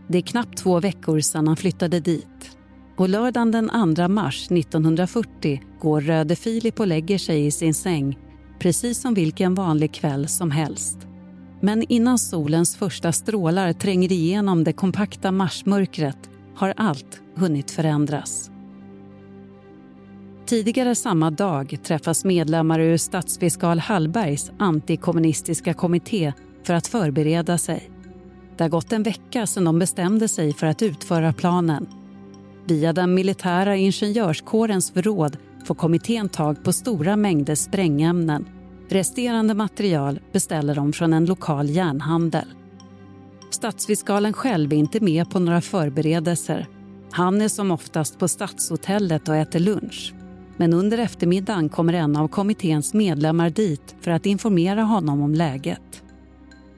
Det 0.08 0.18
är 0.18 0.22
knappt 0.22 0.58
två 0.58 0.80
veckor 0.80 1.20
sedan 1.20 1.46
han 1.46 1.56
flyttade 1.56 2.00
dit. 2.00 2.56
På 2.96 3.06
lördagen 3.06 3.50
den 3.50 3.96
2 3.96 4.08
mars 4.08 4.46
1940 4.50 5.62
går 5.80 6.00
Röde 6.00 6.36
Filip 6.36 6.80
och 6.80 6.86
lägger 6.86 7.18
sig 7.18 7.46
i 7.46 7.50
sin 7.50 7.74
säng 7.74 8.18
precis 8.58 9.00
som 9.00 9.14
vilken 9.14 9.54
vanlig 9.54 9.94
kväll 9.94 10.28
som 10.28 10.50
helst. 10.50 10.98
Men 11.66 11.82
innan 11.88 12.18
solens 12.18 12.76
första 12.76 13.12
strålar 13.12 13.72
tränger 13.72 14.12
igenom 14.12 14.64
det 14.64 14.72
kompakta 14.72 15.32
marsmörkret 15.32 16.30
har 16.56 16.74
allt 16.76 17.20
hunnit 17.34 17.70
förändras. 17.70 18.50
Tidigare 20.46 20.94
samma 20.94 21.30
dag 21.30 21.78
träffas 21.82 22.24
medlemmar 22.24 22.80
ur 22.80 22.96
statsfiskal 22.96 23.78
Hallbergs 23.78 24.50
antikommunistiska 24.58 25.74
kommitté 25.74 26.32
för 26.64 26.74
att 26.74 26.86
förbereda 26.86 27.58
sig. 27.58 27.90
Det 28.56 28.64
har 28.64 28.68
gått 28.68 28.92
en 28.92 29.02
vecka 29.02 29.46
sedan 29.46 29.64
de 29.64 29.78
bestämde 29.78 30.28
sig 30.28 30.52
för 30.52 30.66
att 30.66 30.82
utföra 30.82 31.32
planen. 31.32 31.86
Via 32.66 32.92
den 32.92 33.14
militära 33.14 33.76
ingenjörskårens 33.76 34.90
förråd 34.90 35.36
får 35.64 35.74
kommittén 35.74 36.28
tag 36.28 36.64
på 36.64 36.72
stora 36.72 37.16
mängder 37.16 37.54
sprängämnen. 37.54 38.55
Resterande 38.88 39.54
material 39.54 40.20
beställer 40.32 40.74
de 40.74 40.92
från 40.92 41.12
en 41.12 41.26
lokal 41.26 41.70
järnhandel. 41.70 42.48
Stadsfiskalen 43.50 44.32
själv 44.32 44.72
är 44.72 44.76
inte 44.76 45.00
med 45.00 45.30
på 45.30 45.38
några 45.38 45.60
förberedelser. 45.60 46.66
Han 47.10 47.40
är 47.40 47.48
som 47.48 47.70
oftast 47.70 48.18
på 48.18 48.28
Stadshotellet 48.28 49.28
och 49.28 49.36
äter 49.36 49.60
lunch. 49.60 50.14
Men 50.56 50.72
under 50.72 50.98
eftermiddagen 50.98 51.68
kommer 51.68 51.92
en 51.92 52.16
av 52.16 52.28
kommitténs 52.28 52.94
medlemmar 52.94 53.50
dit 53.50 53.96
för 54.00 54.10
att 54.10 54.26
informera 54.26 54.82
honom 54.82 55.22
om 55.22 55.34
läget. 55.34 56.02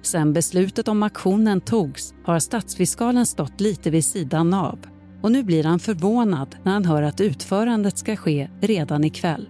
Sen 0.03 0.33
beslutet 0.33 0.89
om 0.89 1.03
aktionen 1.03 1.61
togs 1.61 2.15
har 2.25 2.39
stadsfiskalen 2.39 3.27
stått 3.27 3.61
lite 3.61 3.91
vid 3.91 4.05
sidan 4.05 4.55
av 4.55 4.79
och 5.23 5.33
nu 5.33 5.43
blir 5.43 5.65
han 5.65 5.79
förvånad 5.79 6.57
när 6.63 6.73
han 6.73 6.85
hör 6.85 7.03
att 7.03 7.21
utförandet 7.21 7.99
ska 7.99 8.17
ske 8.17 8.51
redan 8.61 9.05
ikväll. 9.05 9.49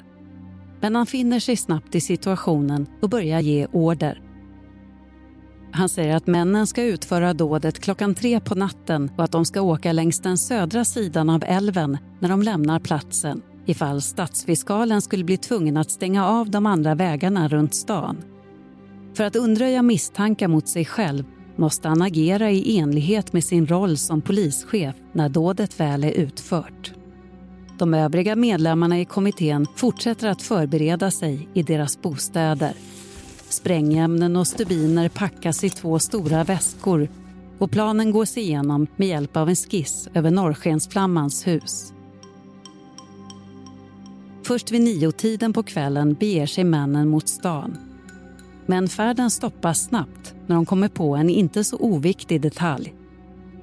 Men 0.81 0.95
han 0.95 1.07
finner 1.07 1.41
sig 1.41 1.57
snabbt 1.57 1.95
i 1.95 2.01
situationen 2.01 2.87
och 3.03 3.11
börjar 3.11 3.41
ge 3.41 3.67
order. 3.73 4.23
Han 5.73 5.89
säger 5.89 6.17
att 6.17 6.27
männen 6.27 6.67
ska 6.67 6.83
utföra 6.83 7.35
dådet 7.35 7.81
klockan 7.81 8.15
tre 8.15 8.41
på 8.41 8.55
natten 8.55 9.11
och 9.17 9.25
att 9.25 9.33
de 9.33 9.45
ska 9.45 9.61
åka 9.61 9.93
längs 9.93 10.21
den 10.21 10.39
södra 10.39 10.85
sidan 10.85 11.31
av 11.31 11.45
älven 11.47 11.99
när 12.21 12.29
de 12.29 12.43
lämnar 12.43 12.79
platsen 12.79 13.43
ifall 13.67 14.03
stadsfiskalen 14.03 15.03
skulle 15.03 15.25
bli 15.25 15.37
tvungen 15.37 15.77
att 15.77 15.91
stänga 15.91 16.27
av 16.27 16.51
de 16.51 16.67
andra 16.67 16.95
vägarna 16.95 17.49
runt 17.49 17.75
stan. 17.75 18.17
För 19.15 19.25
att 19.25 19.37
undröja 19.37 19.83
misstankar 19.83 20.49
mot 20.49 20.69
sig 20.69 20.85
själv 20.85 21.25
måste 21.57 21.89
han 21.89 22.03
agera 22.03 22.51
i 22.51 22.79
enlighet 22.79 23.33
med 23.33 23.45
sin 23.45 23.67
roll 23.67 23.97
som 23.97 24.21
polischef 24.21 24.95
när 25.13 25.29
dådet 25.29 25.81
väl 25.81 26.05
är 26.05 26.11
utfört. 26.11 26.98
De 27.79 27.95
övriga 27.95 28.37
medlemmarna 28.37 29.01
i 29.01 29.05
kommittén 29.05 29.67
fortsätter 29.77 30.29
att 30.29 30.43
förbereda 30.43 31.11
sig 31.11 31.49
i 31.55 31.63
deras 31.63 32.03
bostäder. 32.03 32.73
Sprängämnen 33.49 34.37
och 34.37 34.47
stubiner 34.47 35.09
packas 35.09 35.65
i 35.65 35.71
två 35.71 35.99
stora 35.99 36.45
väskor 36.45 37.09
och 37.59 37.71
planen 37.71 38.11
gås 38.11 38.37
igenom 38.37 38.87
med 38.97 39.09
hjälp 39.09 39.37
av 39.37 39.49
en 39.49 39.57
skiss 39.57 40.09
över 40.15 40.31
Norrskensflammans 40.31 41.47
hus. 41.47 41.93
Först 44.43 44.71
vid 44.71 44.81
niotiden 44.81 45.53
på 45.53 45.63
kvällen 45.63 46.15
beger 46.15 46.47
sig 46.47 46.65
männen 46.65 47.09
mot 47.09 47.29
stan. 47.29 47.79
Men 48.67 48.89
färden 48.89 49.31
stoppas 49.31 49.85
snabbt 49.85 50.35
när 50.47 50.57
de 50.57 50.67
kommer 50.67 50.89
på 50.89 51.17
en 51.17 51.31
inte 51.31 51.65
så 51.65 51.77
oviktig 51.77 52.41
detalj. 52.41 52.95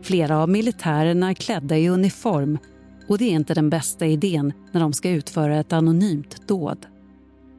Flera 0.01 0.37
av 0.37 0.49
militärerna 0.49 1.29
är 1.29 1.33
klädda 1.33 1.77
i 1.77 1.89
uniform 1.89 2.57
och 3.07 3.17
det 3.17 3.25
är 3.25 3.31
inte 3.31 3.53
den 3.53 3.69
bästa 3.69 4.05
idén 4.05 4.53
när 4.71 4.81
de 4.81 4.93
ska 4.93 5.09
utföra 5.09 5.59
ett 5.59 5.73
anonymt 5.73 6.47
dåd. 6.47 6.85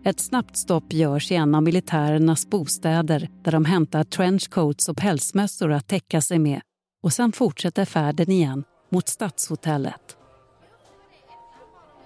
Ett 0.05 0.21
snabbt 0.21 0.57
stopp 0.57 0.93
görs 0.93 1.33
i 1.33 1.35
en 1.35 1.55
av 1.55 1.63
militärernas 1.63 2.47
bostäder 2.51 3.29
där 3.45 3.53
de 3.53 3.65
hämtar 3.65 4.05
trenchcoats 4.05 4.89
och 4.89 4.97
pälsmössor 4.97 5.73
att 5.73 5.89
täcka 5.89 6.21
sig 6.21 6.39
med 6.39 6.61
och 7.03 7.13
sen 7.13 7.33
fortsätter 7.33 7.85
färden 7.85 8.31
igen 8.31 8.65
mot 8.91 9.09
Stadshotellet. 9.09 10.17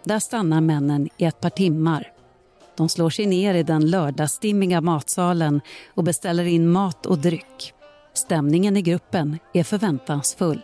Där 0.04 0.18
stannar 0.18 0.60
männen 0.60 1.08
i 1.16 1.24
ett 1.24 1.40
par 1.40 1.50
timmar 1.50 2.12
de 2.80 2.88
slår 2.88 3.10
sig 3.10 3.26
ner 3.26 3.54
i 3.54 3.62
den 3.62 3.90
lördagsstimmiga 3.90 4.80
matsalen 4.80 5.60
och 5.94 6.04
beställer 6.04 6.44
in 6.44 6.68
mat 6.68 7.06
och 7.06 7.18
dryck. 7.18 7.74
Stämningen 8.14 8.76
i 8.76 8.82
gruppen 8.82 9.38
är 9.54 9.64
förväntansfull. 9.64 10.62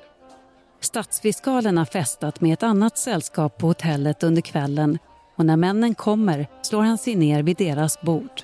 Stadsfiskalen 0.80 1.78
har 1.78 1.84
festat 1.84 2.40
med 2.40 2.52
ett 2.52 2.62
annat 2.62 2.98
sällskap 2.98 3.58
på 3.58 3.66
hotellet 3.66 4.22
under 4.22 4.42
kvällen 4.42 4.98
och 5.36 5.46
när 5.46 5.56
männen 5.56 5.94
kommer 5.94 6.46
slår 6.62 6.82
han 6.82 6.98
sig 6.98 7.14
ner 7.14 7.42
vid 7.42 7.56
deras 7.56 8.00
bord. 8.00 8.42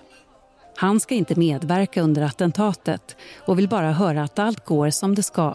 Han 0.76 1.00
ska 1.00 1.14
inte 1.14 1.38
medverka 1.38 2.02
under 2.02 2.22
attentatet 2.22 3.16
och 3.46 3.58
vill 3.58 3.68
bara 3.68 3.92
höra 3.92 4.22
att 4.22 4.38
allt 4.38 4.64
går 4.64 4.90
som 4.90 5.14
det 5.14 5.22
ska. 5.22 5.54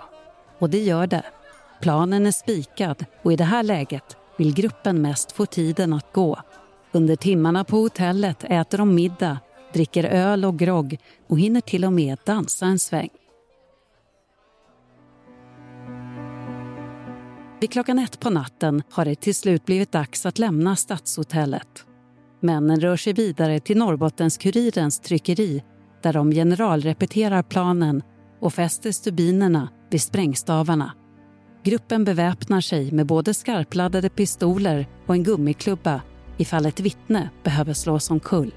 Och 0.59 0.69
det 0.69 0.79
gör 0.79 1.07
det. 1.07 1.23
Planen 1.81 2.25
är 2.25 2.31
spikad 2.31 3.05
och 3.23 3.33
i 3.33 3.35
det 3.35 3.43
här 3.43 3.63
läget 3.63 4.17
vill 4.37 4.53
gruppen 4.53 5.01
mest 5.01 5.31
få 5.31 5.45
tiden 5.45 5.93
att 5.93 6.13
gå. 6.13 6.39
Under 6.91 7.15
timmarna 7.15 7.63
på 7.63 7.77
hotellet 7.77 8.43
äter 8.43 8.77
de 8.77 8.95
middag, 8.95 9.39
dricker 9.73 10.03
öl 10.03 10.45
och 10.45 10.59
grogg 10.59 10.99
och 11.27 11.39
hinner 11.39 11.61
till 11.61 11.85
och 11.85 11.93
med 11.93 12.17
dansa 12.25 12.65
en 12.65 12.79
sväng. 12.79 13.09
Vid 17.59 17.71
klockan 17.71 17.99
ett 17.99 18.19
på 18.19 18.29
natten 18.29 18.83
har 18.91 19.05
det 19.05 19.15
till 19.15 19.35
slut 19.35 19.65
blivit 19.65 19.91
dags 19.91 20.25
att 20.25 20.39
lämna 20.39 20.75
Stadshotellet. 20.75 21.85
Männen 22.41 22.79
rör 22.79 22.97
sig 22.97 23.13
vidare 23.13 23.59
till 23.59 23.77
Norrbottens-Kurirens 23.77 25.01
tryckeri 25.01 25.63
där 26.03 26.13
de 26.13 26.31
generalrepeterar 26.31 27.43
planen 27.43 28.03
och 28.41 28.53
fäster 28.53 28.91
stubinerna 28.91 29.69
vid 29.89 30.01
sprängstavarna. 30.01 30.93
Gruppen 31.63 32.03
beväpnar 32.03 32.61
sig 32.61 32.91
med 32.91 33.05
både 33.05 33.33
skarpladdade 33.33 34.09
pistoler 34.09 34.87
och 35.07 35.15
en 35.15 35.23
gummiklubba 35.23 36.01
ifall 36.37 36.65
ett 36.65 36.79
vittne 36.79 37.29
behöver 37.43 37.73
slås 37.73 38.11
omkull. 38.11 38.53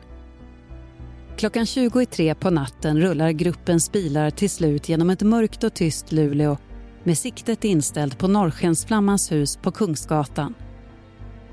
Klockan 1.36 1.66
23 1.66 2.34
på 2.34 2.50
natten 2.50 3.00
rullar 3.00 3.30
gruppens 3.30 3.92
bilar 3.92 4.30
till 4.30 4.50
slut 4.50 4.88
genom 4.88 5.10
ett 5.10 5.22
mörkt 5.22 5.64
och 5.64 5.74
tyst 5.74 6.12
Luleå 6.12 6.56
med 7.04 7.18
siktet 7.18 7.64
inställt 7.64 8.18
på 8.18 8.28
Norrskensflammans 8.28 9.32
hus 9.32 9.56
på 9.56 9.70
Kungsgatan. 9.70 10.54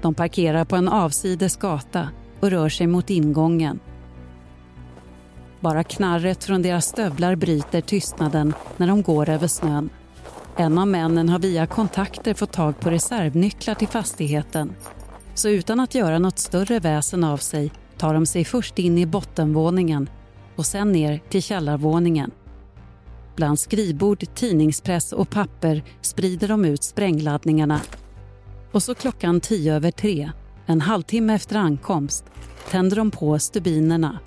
De 0.01 0.13
parkerar 0.13 0.65
på 0.65 0.75
en 0.75 0.89
avsides 0.89 1.57
gata 1.57 2.09
och 2.39 2.49
rör 2.49 2.69
sig 2.69 2.87
mot 2.87 3.09
ingången. 3.09 3.79
Bara 5.59 5.83
knarret 5.83 6.43
från 6.43 6.61
deras 6.61 6.85
stövlar 6.85 7.35
bryter 7.35 7.81
tystnaden 7.81 8.53
när 8.77 8.87
de 8.87 9.01
går 9.01 9.29
över 9.29 9.47
snön. 9.47 9.89
En 10.57 10.77
av 10.77 10.87
männen 10.87 11.29
har 11.29 11.39
via 11.39 11.67
kontakter 11.67 12.33
fått 12.33 12.53
tag 12.53 12.79
på 12.79 12.89
reservnycklar 12.89 13.75
till 13.75 13.87
fastigheten 13.87 14.75
så 15.37 15.49
utan 15.49 15.79
att 15.79 15.95
göra 15.95 16.19
något 16.19 16.39
större 16.39 16.79
väsen 16.79 17.23
av 17.23 17.37
sig 17.37 17.71
tar 17.97 18.13
de 18.13 18.25
sig 18.25 18.45
först 18.45 18.79
in 18.79 18.97
i 18.97 19.05
bottenvåningen 19.05 20.09
och 20.55 20.65
sen 20.65 20.91
ner 20.91 21.21
till 21.29 21.43
källarvåningen. 21.43 22.31
Bland 23.37 23.59
skrivbord, 23.59 24.35
tidningspress 24.35 25.13
och 25.13 25.29
papper 25.29 25.83
sprider 26.01 26.47
de 26.47 26.65
ut 26.65 26.83
sprängladdningarna. 26.83 27.81
Och 28.71 28.83
så 28.83 28.95
klockan 28.95 29.41
tio 29.41 29.75
över 29.75 29.91
tre, 29.91 30.31
en 30.65 30.81
halvtimme 30.81 31.35
efter 31.35 31.55
ankomst, 31.55 32.25
tänder 32.69 32.95
de 32.95 33.11
på 33.11 33.39
stubinerna. 33.39 34.19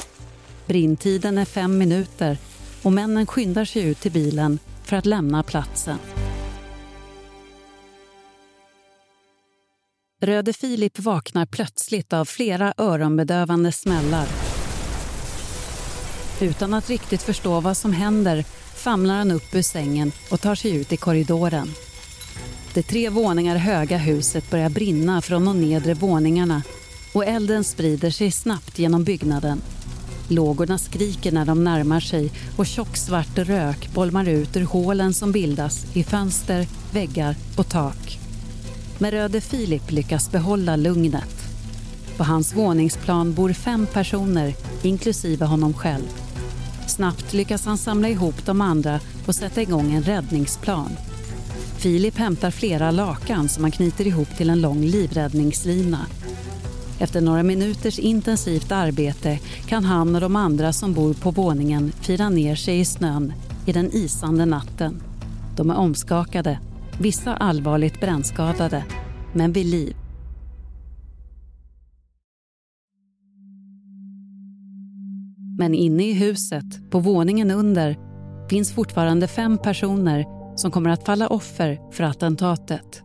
Brinntiden 0.67 1.39
är 1.39 1.45
fem 1.45 1.79
minuter 1.79 2.39
och 2.83 2.93
männen 2.93 3.27
skyndar 3.27 3.65
sig 3.65 3.83
ut 3.83 4.01
till 4.01 4.13
bilen 4.13 4.59
för 4.83 4.97
att 4.97 5.07
lämna 5.07 5.43
platsen. 5.43 5.99
Röde 10.23 10.53
Filip 10.53 10.99
vaknar 10.99 11.47
plötsligt 11.47 12.13
av 12.13 12.25
flera 12.25 12.75
öronbedövande 12.77 13.73
smällar. 13.73 14.29
Utan 16.41 16.75
att 16.75 16.91
riktigt 16.91 17.23
förstå 17.23 17.61
vad 17.61 17.77
som 17.77 17.93
händer 17.93 18.45
famlar 18.81 19.19
han 19.19 19.31
upp 19.31 19.55
ur 19.55 19.63
sängen 19.63 20.13
och 20.31 20.41
tar 20.41 20.55
sig 20.55 20.77
ut 20.77 20.93
i 20.93 20.97
korridoren. 20.97 21.73
Det 22.75 22.83
tre 22.83 23.09
våningar 23.09 23.57
höga 23.57 23.99
huset 23.99 24.51
börjar 24.51 24.71
brinna 24.71 25.23
från 25.23 25.45
de 25.45 25.61
nedre 25.61 25.95
våningarna 25.95 26.63
och 27.13 27.25
elden 27.25 27.65
sprider 27.65 28.11
sig 28.11 28.31
snabbt 28.31 28.79
genom 28.79 29.05
byggnaden. 29.05 29.63
Lågorna 30.29 30.79
skriker 30.79 31.33
när 31.33 31.45
de 31.45 31.65
närmar 31.65 32.01
sig 32.01 32.31
och 32.57 32.67
tjock 32.67 32.97
svart 32.97 33.39
rök 33.39 33.95
bolmar 33.95 34.29
ut 34.29 34.57
ur 34.57 34.65
hålen 34.65 35.15
som 35.15 35.33
bildas 35.33 35.87
i 35.97 36.05
fönster, 36.05 36.67
väggar 36.93 37.37
och 37.57 37.69
tak. 37.69 38.19
Men 38.99 39.11
Röde 39.11 39.41
Filip 39.41 39.91
lyckas 39.91 40.31
behålla 40.31 40.77
lugnet. 40.77 41.37
På 42.17 42.25
hans 42.25 42.57
våningsplan 42.57 43.35
bor 43.35 43.53
fem 43.53 43.87
personer, 43.87 44.55
inklusive 44.83 45.45
honom 45.45 45.75
själv. 45.75 46.30
Snabbt 46.91 47.33
lyckas 47.33 47.65
han 47.65 47.79
samla 47.79 48.09
ihop 48.09 48.47
de 48.47 48.61
andra 48.61 49.01
och 49.27 49.35
sätta 49.35 49.63
igång 49.63 49.93
en 49.93 50.03
räddningsplan. 50.03 50.91
Filip 51.79 52.19
hämtar 52.19 52.51
flera 52.51 52.91
lakan 52.91 53.49
som 53.49 53.65
han 53.65 53.71
knyter 53.71 54.07
ihop 54.07 54.37
till 54.37 54.51
en 54.51 54.61
lång 54.61 54.81
livräddningslina. 54.85 56.07
Efter 56.99 57.21
några 57.21 57.43
minuters 57.43 57.99
intensivt 57.99 58.73
arbete 58.73 59.39
kan 59.67 59.85
han 59.85 60.15
och 60.15 60.21
de 60.21 60.37
andra 60.37 60.73
som 60.73 60.93
bor 60.93 61.15
på 61.15 61.31
våningen 61.31 61.93
fira 62.01 62.29
ner 62.29 62.55
sig 62.55 62.81
i 62.81 62.85
snön 62.85 63.33
i 63.67 63.73
den 63.73 63.91
isande 63.93 64.47
natten. 64.47 65.03
De 65.57 65.71
är 65.71 65.77
omskakade, 65.77 66.59
vissa 67.01 67.35
allvarligt 67.37 68.01
brännskadade, 68.01 68.85
men 69.33 69.53
vid 69.53 69.67
liv. 69.67 70.00
Men 75.61 75.75
inne 75.75 76.05
i 76.05 76.13
huset, 76.13 76.91
på 76.91 76.99
våningen 76.99 77.51
under, 77.51 77.97
finns 78.51 78.73
fortfarande 78.73 79.29
fem 79.29 79.59
personer 79.59 80.25
som 80.57 80.71
kommer 80.71 80.91
att 80.91 81.07
falla 81.07 81.29
offer 81.29 81.81
för 81.93 82.05
attentatet. 82.05 83.03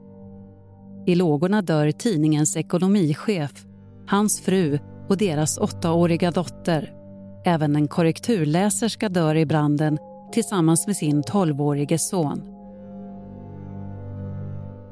I 1.05 1.15
lågorna 1.15 1.61
dör 1.61 1.91
tidningens 1.91 2.57
ekonomichef, 2.57 3.51
hans 4.07 4.41
fru 4.41 4.79
och 5.09 5.17
deras 5.17 5.57
åttaåriga 5.57 6.31
dotter. 6.31 6.93
Även 7.45 7.75
en 7.75 7.87
korrekturläserska 7.87 9.09
dör 9.09 9.35
i 9.35 9.45
branden 9.45 9.97
tillsammans 10.33 10.87
med 10.87 10.97
sin 10.97 11.23
tolvårige 11.23 11.97
son. 11.99 12.41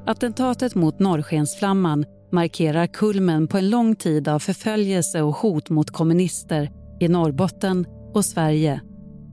Attentatet 0.05 0.75
mot 0.75 0.99
Norrskensflamman 0.99 2.05
markerar 2.31 2.87
kulmen 2.87 3.47
på 3.47 3.57
en 3.57 3.69
lång 3.69 3.95
tid 3.95 4.27
av 4.27 4.39
förföljelse 4.39 5.21
och 5.21 5.35
hot 5.35 5.69
mot 5.69 5.91
kommunister 5.91 6.82
i 6.99 7.07
Norrbotten 7.07 7.85
och 8.13 8.25
Sverige 8.25 8.81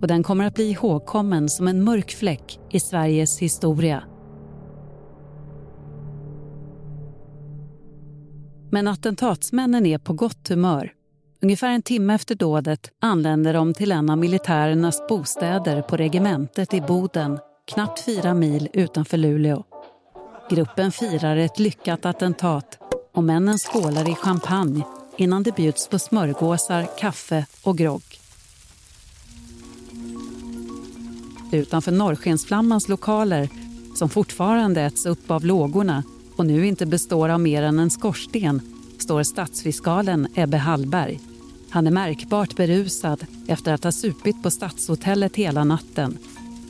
och 0.00 0.06
den 0.06 0.22
kommer 0.22 0.44
att 0.44 0.54
bli 0.54 0.70
ihågkommen 0.70 1.48
som 1.48 1.68
en 1.68 1.84
mörk 1.84 2.10
fläck 2.10 2.60
i 2.70 2.80
Sveriges 2.80 3.38
historia. 3.38 4.02
Men 8.70 8.88
attentatsmännen 8.88 9.86
är 9.86 9.98
på 9.98 10.12
gott 10.12 10.48
humör. 10.48 10.92
Ungefär 11.42 11.68
en 11.68 11.82
timme 11.82 12.14
efter 12.14 12.34
dådet 12.34 12.90
anländer 13.00 13.54
de 13.54 13.74
till 13.74 13.92
en 13.92 14.10
av 14.10 14.18
militärernas 14.18 15.08
bostäder 15.08 15.82
på 15.82 15.96
regementet 15.96 16.74
i 16.74 16.80
Boden, 16.80 17.38
knappt 17.74 18.04
fyra 18.04 18.34
mil 18.34 18.68
utanför 18.72 19.16
Luleå. 19.16 19.64
Gruppen 20.50 20.92
firar 20.92 21.36
ett 21.36 21.58
lyckat 21.58 22.06
attentat 22.06 22.78
och 23.14 23.24
männen 23.24 23.58
skålar 23.58 24.10
i 24.10 24.14
champagne 24.14 24.84
innan 25.20 25.42
det 25.42 25.54
bjuds 25.54 25.88
på 25.88 25.98
smörgåsar, 25.98 26.86
kaffe 26.98 27.46
och 27.62 27.78
grogg. 27.78 28.02
Utanför 31.52 31.92
Norrskensflammans 31.92 32.88
lokaler, 32.88 33.48
som 33.96 34.08
fortfarande 34.08 34.82
äts 34.82 35.06
upp 35.06 35.30
av 35.30 35.44
lågorna 35.44 36.02
och 36.36 36.46
nu 36.46 36.66
inte 36.66 36.86
består 36.86 37.28
av 37.28 37.40
mer 37.40 37.62
än 37.62 37.78
en 37.78 37.90
skorsten, 37.90 38.60
står 38.98 39.22
stadsfiskalen 39.22 40.28
Ebbe 40.34 40.56
Hallberg. 40.56 41.20
Han 41.70 41.86
är 41.86 41.90
märkbart 41.90 42.56
berusad 42.56 43.26
efter 43.48 43.72
att 43.72 43.84
ha 43.84 43.92
supit 43.92 44.42
på 44.42 44.50
Stadshotellet 44.50 45.36
hela 45.36 45.64
natten 45.64 46.18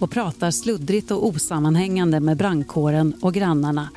och 0.00 0.10
pratar 0.10 0.50
sluddrigt 0.50 1.10
och 1.10 1.26
osammanhängande 1.26 2.20
med 2.20 2.36
brandkåren 2.36 3.14
och 3.20 3.34
grannarna 3.34 3.88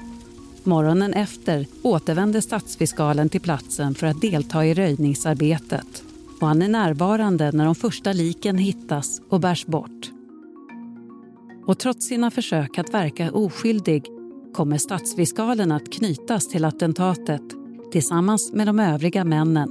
Morgonen 0.66 1.14
efter 1.14 1.68
återvänder 1.82 2.42
stadsfiskalen 2.42 3.30
till 3.30 3.42
platsen 3.42 3.96
för 3.96 4.08
att 4.08 4.22
delta 4.22 4.66
i 4.66 4.74
röjningsarbetet 4.74 6.04
och 6.44 6.48
han 6.48 6.62
är 6.62 6.68
närvarande 6.68 7.52
när 7.52 7.66
de 7.66 7.76
första 7.76 8.14
liken 8.14 8.58
hittas 8.58 9.22
och 9.30 9.40
bärs 9.40 9.66
bort. 9.66 10.12
Och 11.66 11.80
trots 11.80 12.06
sina 12.06 12.32
försök 12.32 12.78
att 12.78 12.94
verka 12.94 13.32
oskyldig 13.32 14.06
kommer 14.54 14.78
stadsfiskalen 14.78 15.72
att 15.72 15.94
knytas 15.94 16.48
till 16.48 16.66
attentatet 16.66 17.42
tillsammans 17.92 18.54
med 18.54 18.68
de 18.68 18.80
övriga 18.80 19.24
männen. 19.24 19.70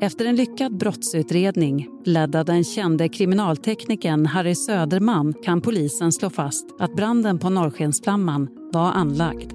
Efter 0.00 0.24
en 0.24 0.36
lyckad 0.36 0.76
brottsutredning 0.76 1.88
ledd 2.04 2.36
av 2.36 2.44
den 2.44 2.64
kände 2.64 3.08
kriminalteknikern 3.08 4.26
Harry 4.26 4.54
Söderman 4.54 5.34
kan 5.44 5.60
polisen 5.60 6.12
slå 6.12 6.30
fast 6.30 6.66
att 6.78 6.96
branden 6.96 7.38
på 7.38 7.50
Norrskensflamman 7.50 8.48
var 8.72 8.92
anlagd. 8.92 9.52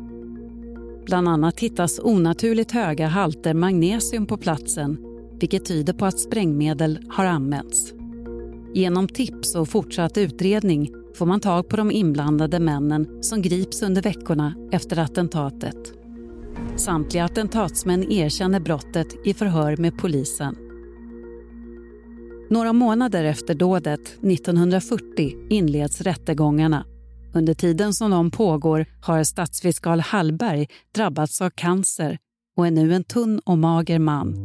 Bland 1.06 1.28
annat 1.28 1.60
hittas 1.60 2.00
onaturligt 2.04 2.72
höga 2.72 3.08
halter 3.08 3.54
magnesium 3.54 4.26
på 4.26 4.38
platsen 4.38 4.98
vilket 5.40 5.66
tyder 5.66 5.94
på 5.94 6.06
att 6.06 6.20
sprängmedel 6.20 7.00
har 7.10 7.26
använts. 7.26 7.94
Genom 8.74 9.08
tips 9.08 9.56
och 9.56 9.70
fortsatt 9.70 10.18
utredning 10.18 10.90
får 11.16 11.26
man 11.26 11.40
tag 11.40 11.70
på 11.70 11.78
de 11.78 11.92
inblandade 11.92 12.60
männen 12.60 13.24
som 13.24 13.42
grips 13.42 13.82
under 13.82 14.02
veckorna 14.02 14.54
efter 14.72 15.00
attentatet. 15.00 15.94
Samtliga 16.76 17.26
attentatsmän 17.26 18.12
erkänner 18.12 18.60
brottet 18.60 19.08
i 19.26 19.34
förhör 19.34 19.78
med 19.78 19.98
polisen. 19.98 20.56
Några 22.50 22.74
månader 22.74 23.24
efter 23.24 23.54
dådet, 23.54 24.08
1940, 24.08 25.34
inleds 25.50 26.02
rättegångarna. 26.02 26.86
Under 27.38 27.54
tiden 27.54 27.94
som 27.94 28.12
de 28.12 28.32
pågår 28.32 28.86
har 29.02 29.24
stadsfiskal 29.24 30.00
Hallberg 30.00 30.68
drabbats 30.96 31.42
av 31.42 31.50
cancer 31.50 32.18
och 32.58 32.68
är 32.68 32.72
nu 32.72 32.94
en 32.94 33.04
tunn 33.04 33.40
och 33.46 33.58
mager 33.58 34.00
man. 34.00 34.36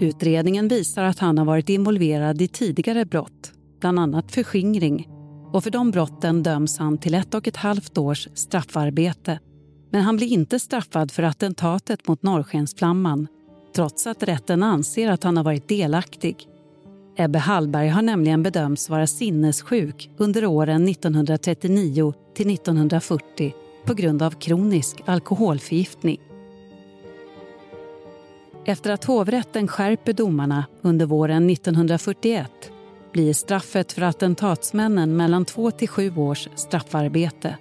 Utredningen 0.00 0.68
visar 0.68 1.04
att 1.04 1.18
han 1.18 1.38
har 1.38 1.44
varit 1.44 1.68
involverad 1.68 2.42
i 2.42 2.48
tidigare 2.48 3.04
brott, 3.04 3.52
bland 3.80 3.98
annat 3.98 4.32
förskingring 4.32 5.08
och 5.52 5.64
för 5.64 5.70
de 5.70 5.90
brotten 5.90 6.42
döms 6.42 6.78
han 6.78 6.98
till 6.98 7.14
ett 7.14 7.34
och 7.34 7.48
ett 7.48 7.56
halvt 7.56 7.98
års 7.98 8.28
straffarbete. 8.34 9.40
Men 9.90 10.02
han 10.02 10.16
blir 10.16 10.26
inte 10.26 10.60
straffad 10.60 11.10
för 11.10 11.22
attentatet 11.22 12.08
mot 12.08 12.22
Norrskensflamman 12.22 13.26
trots 13.74 14.06
att 14.06 14.22
rätten 14.22 14.62
anser 14.62 15.10
att 15.10 15.24
han 15.24 15.36
har 15.36 15.44
varit 15.44 15.68
delaktig. 15.68 16.48
Ebbe 17.16 17.38
Hallberg 17.38 17.88
har 17.88 18.02
nämligen 18.02 18.42
bedömts 18.42 18.90
vara 18.90 19.06
sinnessjuk 19.06 20.10
under 20.16 20.46
åren 20.46 20.88
1939 20.88 22.14
till 22.34 22.50
1940 22.50 23.54
på 23.84 23.94
grund 23.94 24.22
av 24.22 24.30
kronisk 24.30 25.02
alkoholförgiftning. 25.04 26.20
Efter 28.64 28.90
att 28.90 29.04
hovrätten 29.04 29.68
skärper 29.68 30.12
domarna 30.12 30.64
under 30.82 31.06
våren 31.06 31.50
1941 31.50 32.50
blir 33.12 33.32
straffet 33.32 33.92
för 33.92 34.02
attentatsmännen 34.02 35.16
mellan 35.16 35.44
två 35.44 35.70
till 35.70 35.88
sju 35.88 36.16
års 36.16 36.48
straffarbete. 36.54 37.56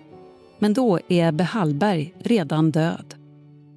Men 0.60 0.74
då 0.74 1.00
är 1.08 1.28
Ebbe 1.28 1.44
Hallberg 1.44 2.14
redan 2.20 2.72
död. 2.72 3.16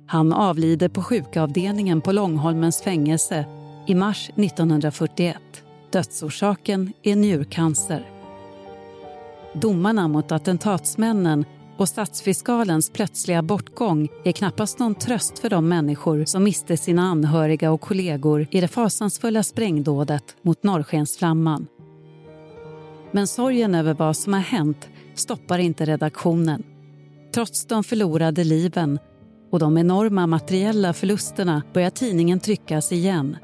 Han 0.06 0.32
avlider 0.32 0.88
på 0.88 1.02
sjukavdelningen 1.02 2.00
på 2.00 2.12
Långholmens 2.12 2.82
fängelse 2.82 3.44
i 3.86 3.94
mars 3.94 4.30
1941. 4.36 5.36
Dödsorsaken 5.92 6.92
är 7.02 7.16
njurcancer. 7.16 8.10
Domarna 9.54 10.08
mot 10.08 10.32
attentatsmännen 10.32 11.44
och 11.76 11.88
statsfiskalens 11.88 12.90
plötsliga 12.90 13.42
bortgång 13.42 14.08
är 14.24 14.32
knappast 14.32 14.78
någon 14.78 14.94
tröst 14.94 15.38
för 15.38 15.50
de 15.50 15.68
människor 15.68 16.24
som 16.24 16.44
miste 16.44 16.76
sina 16.76 17.02
anhöriga 17.02 17.70
och 17.70 17.80
kollegor 17.80 18.46
i 18.50 18.60
det 18.60 18.68
fasansfulla 18.68 19.42
sprängdådet 19.42 20.36
mot 20.42 20.62
Norrskensflamman. 20.62 21.66
Men 23.10 23.26
sorgen 23.26 23.74
över 23.74 23.94
vad 23.94 24.16
som 24.16 24.32
har 24.32 24.40
hänt 24.40 24.88
stoppar 25.14 25.58
inte 25.58 25.84
redaktionen. 25.84 26.62
Trots 27.34 27.66
de 27.66 27.84
förlorade 27.84 28.44
liven 28.44 28.98
och 29.50 29.58
de 29.58 29.78
enorma 29.78 30.26
materiella 30.26 30.92
förlusterna 30.92 31.62
börjar 31.72 31.90
tidningen 31.90 32.40
tryckas 32.40 32.92
igen. 32.92 33.36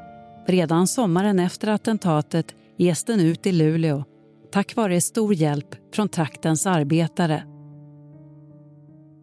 Redan 0.47 0.87
sommaren 0.87 1.39
efter 1.39 1.69
attentatet 1.69 2.55
ges 2.77 3.05
den 3.05 3.21
ut 3.21 3.47
i 3.47 3.53
Luleå 3.53 4.05
tack 4.53 4.77
vare 4.77 5.01
stor 5.01 5.35
hjälp 5.35 5.95
från 5.95 6.09
traktens 6.09 6.67
arbetare. 6.67 7.45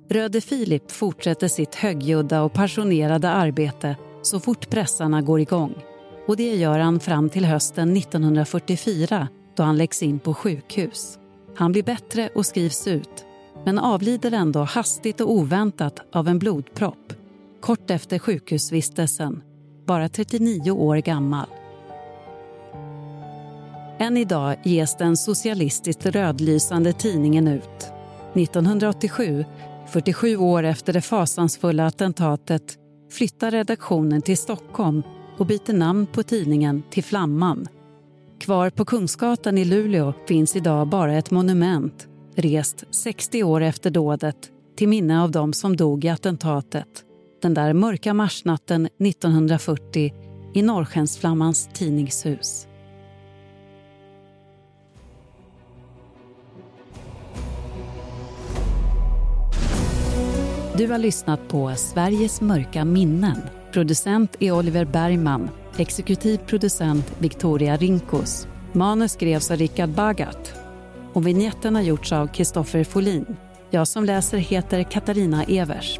Röde 0.10 0.42
Filip 0.42 0.92
fortsätter 0.92 1.48
sitt 1.48 1.76
högljudda 1.76 2.42
och 2.42 2.54
passionerade 2.54 3.30
arbete 3.30 3.96
så 4.22 4.40
fort 4.40 4.70
pressarna 4.70 5.22
går 5.22 5.40
igång. 5.40 5.74
Och 6.28 6.38
det 6.38 6.56
gör 6.56 6.80
han 6.80 7.00
fram 7.00 7.30
till 7.30 7.46
hösten 7.46 7.98
1944 7.98 9.28
då 9.56 9.64
han 9.64 9.78
läggs 9.78 10.04
in 10.04 10.20
på 10.20 10.34
sjukhus. 10.34 11.20
Han 11.56 11.72
blir 11.72 11.84
bättre 11.84 12.30
och 12.36 12.46
skrivs 12.46 12.88
ut 12.88 13.26
men 13.66 13.80
avlider 13.80 14.32
ändå 14.32 14.60
hastigt 14.60 15.22
och 15.22 15.32
oväntat 15.32 16.00
av 16.12 16.28
en 16.28 16.40
blodpropp 16.40 17.14
kort 17.62 17.92
efter 17.92 18.20
sjukhusvistelsen, 18.20 19.42
bara 19.90 20.10
39 20.10 20.72
år 20.72 20.96
gammal. 20.96 21.48
Än 24.00 24.18
idag 24.18 24.56
ges 24.64 24.98
den 24.98 25.18
socialistiskt 25.18 26.06
rödlysande 26.06 26.94
tidningen 26.94 27.48
ut. 27.48 27.92
1987, 28.34 29.46
47 29.88 30.38
år 30.38 30.64
efter 30.64 30.94
det 30.94 31.02
fasansfulla 31.02 31.86
attentatet 31.86 32.78
flyttar 33.12 33.52
redaktionen 33.52 34.22
till 34.22 34.38
Stockholm 34.38 35.04
och 35.38 35.46
byter 35.46 35.74
namn 35.74 36.08
på 36.08 36.24
tidningen 36.24 36.84
till 36.90 37.04
Flamman. 37.04 37.68
Kvar 38.40 38.70
på 38.70 38.86
Kungsgatan 38.86 39.58
i 39.58 39.66
Luleå 39.66 40.14
finns 40.28 40.56
idag 40.56 40.88
bara 40.88 41.18
ett 41.18 41.32
monument 41.32 42.08
rest 42.36 42.84
60 42.92 43.44
år 43.44 43.62
efter 43.62 43.90
dådet 43.90 44.38
till 44.78 44.88
minne 44.88 45.24
av 45.24 45.32
dem 45.32 45.54
som 45.54 45.78
dog 45.78 46.06
i 46.06 46.10
attentatet 46.10 47.06
den 47.42 47.54
där 47.54 47.74
mörka 47.74 48.14
marsnatten 48.14 48.86
1940 48.86 50.14
i 50.54 50.62
Norrskensflammans 50.62 51.70
tidningshus. 51.74 52.68
Du 60.78 60.88
har 60.88 60.98
lyssnat 60.98 61.48
på 61.48 61.74
Sveriges 61.76 62.42
mörka 62.42 62.86
minnen. 62.86 63.42
Producent 63.72 64.36
är 64.40 64.52
Oliver 64.52 64.86
Bergman. 64.86 65.50
Exekutiv 65.78 66.38
producent 66.38 67.14
Victoria 67.20 67.78
Rinkos. 67.78 68.48
Manus 68.74 69.12
skrevs 69.12 69.52
av 69.52 69.58
Richard 69.58 69.90
Bagat. 69.90 70.54
Och 71.14 71.28
vignetten 71.28 71.76
har 71.76 71.82
gjorts 71.82 72.12
av 72.12 72.28
Kristoffer 72.28 72.84
Folin. 72.84 73.26
Jag 73.70 73.88
som 73.88 74.06
läser 74.06 74.38
heter 74.38 74.84
Katarina 74.84 75.44
Evers. 75.44 76.00